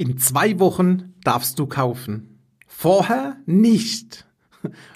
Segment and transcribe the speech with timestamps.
[0.00, 2.38] In zwei Wochen darfst du kaufen.
[2.66, 4.26] Vorher nicht.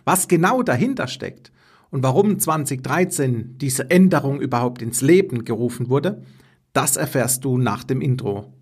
[0.07, 1.53] Was genau dahinter steckt
[1.91, 6.23] und warum 2013 diese Änderung überhaupt ins Leben gerufen wurde,
[6.73, 8.55] das erfährst du nach dem Intro.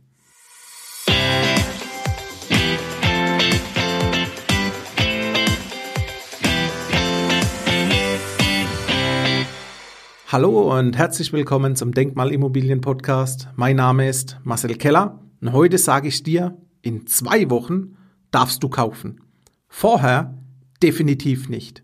[10.26, 13.48] Hallo und herzlich willkommen zum Denkmalimmobilien Podcast.
[13.54, 17.96] Mein Name ist Marcel Keller und heute sage ich dir, in zwei Wochen
[18.30, 19.20] darfst du kaufen.
[19.66, 20.38] Vorher
[20.80, 21.82] definitiv nicht.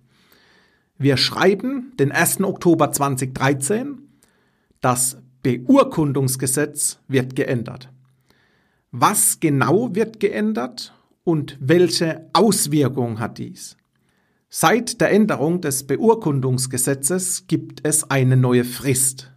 [0.96, 2.42] Wir schreiben den 1.
[2.42, 3.98] Oktober 2013.
[4.80, 7.91] Das Beurkundungsgesetz wird geändert.
[8.92, 13.77] Was genau wird geändert und welche Auswirkungen hat dies?
[14.48, 19.32] Seit der Änderung des Beurkundungsgesetzes gibt es eine neue Frist.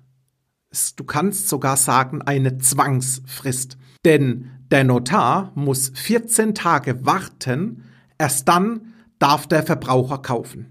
[0.96, 3.78] Du kannst sogar sagen eine Zwangsfrist.
[4.06, 7.84] Denn der Notar muss 14 Tage warten,
[8.18, 10.68] erst dann darf der Verbraucher kaufen.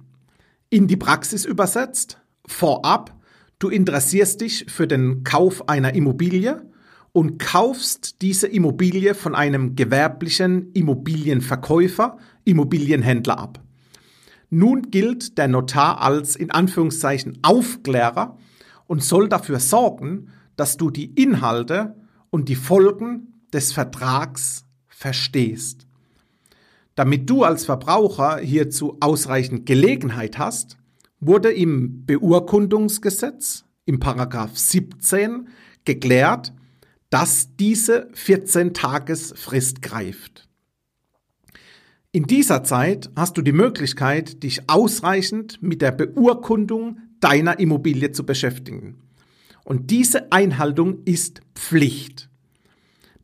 [0.71, 3.15] In die Praxis übersetzt, vorab,
[3.59, 6.65] du interessierst dich für den Kauf einer Immobilie
[7.13, 13.61] und kaufst diese Immobilie von einem gewerblichen Immobilienverkäufer, Immobilienhändler ab.
[14.49, 18.39] Nun gilt der Notar als in Anführungszeichen Aufklärer
[18.91, 21.95] und soll dafür sorgen, dass du die Inhalte
[22.31, 25.87] und die Folgen des Vertrags verstehst.
[26.97, 30.77] Damit du als Verbraucher hierzu ausreichend Gelegenheit hast,
[31.21, 35.47] wurde im Beurkundungsgesetz im Paragraph 17
[35.85, 36.53] geklärt,
[37.11, 40.49] dass diese 14 Tagesfrist greift.
[42.11, 48.25] In dieser Zeit hast du die Möglichkeit, dich ausreichend mit der Beurkundung deiner Immobilie zu
[48.25, 48.99] beschäftigen.
[49.65, 52.29] Und diese Einhaltung ist Pflicht.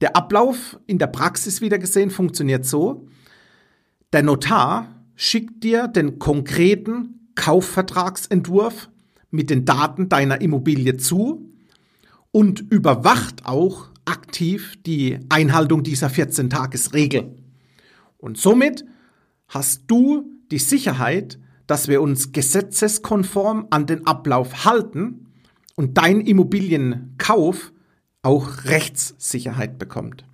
[0.00, 3.08] Der Ablauf in der Praxis wieder gesehen funktioniert so.
[4.12, 8.90] Der Notar schickt dir den konkreten Kaufvertragsentwurf
[9.30, 11.51] mit den Daten deiner Immobilie zu
[12.30, 17.34] und überwacht auch aktiv die Einhaltung dieser 14-Tages-Regel.
[18.18, 18.84] Und somit
[19.48, 25.27] hast du die Sicherheit, dass wir uns gesetzeskonform an den Ablauf halten
[25.74, 27.72] und dein Immobilienkauf
[28.22, 30.24] auch Rechtssicherheit bekommt.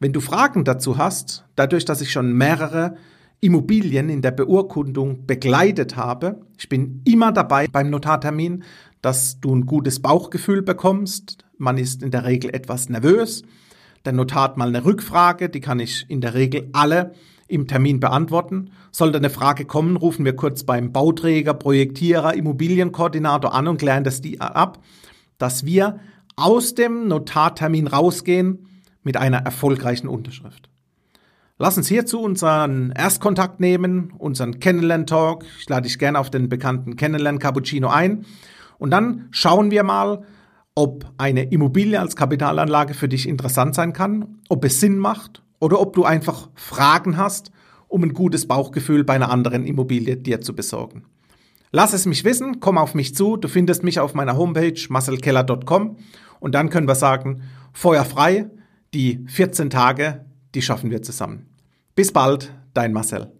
[0.00, 2.96] Wenn du Fragen dazu hast, dadurch, dass ich schon mehrere
[3.40, 8.64] Immobilien in der Beurkundung begleitet habe, ich bin immer dabei beim Notartermin,
[9.02, 11.44] dass du ein gutes Bauchgefühl bekommst.
[11.58, 13.42] Man ist in der Regel etwas nervös.
[14.04, 17.14] Der Notar hat mal eine Rückfrage, die kann ich in der Regel alle
[17.48, 18.70] im Termin beantworten.
[18.90, 24.20] Sollte eine Frage kommen, rufen wir kurz beim Bauträger, Projektierer, Immobilienkoordinator an und klären das
[24.20, 24.78] die ab,
[25.38, 26.00] dass wir
[26.36, 28.66] aus dem Notartermin rausgehen
[29.02, 30.68] mit einer erfolgreichen Unterschrift.
[31.58, 35.44] Lass uns hierzu unseren Erstkontakt nehmen, unseren Kennenlern-Talk.
[35.60, 38.26] Ich lade dich gerne auf den bekannten Kennenlern-Cappuccino ein.
[38.78, 40.24] Und dann schauen wir mal,
[40.74, 45.80] ob eine Immobilie als Kapitalanlage für dich interessant sein kann, ob es Sinn macht oder
[45.80, 47.52] ob du einfach Fragen hast,
[47.88, 51.04] um ein gutes Bauchgefühl bei einer anderen Immobilie dir zu besorgen.
[51.70, 55.96] Lass es mich wissen, komm auf mich zu, du findest mich auf meiner Homepage marcelkeller.com
[56.40, 57.42] und dann können wir sagen,
[57.72, 58.50] Feuer frei,
[58.94, 60.24] die 14 Tage,
[60.54, 61.46] die schaffen wir zusammen.
[61.94, 63.32] Bis bald, dein Marcel.